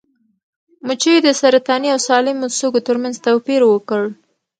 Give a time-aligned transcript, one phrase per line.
[0.87, 4.01] مچیو د سرطاني او سالمو سږو ترمنځ توپیر وکړ.